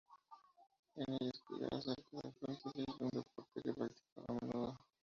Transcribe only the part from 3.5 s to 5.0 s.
que practicaba a menudo.